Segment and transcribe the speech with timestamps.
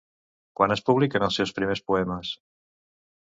[0.59, 2.31] Quan es publiquen els seus primers poemes?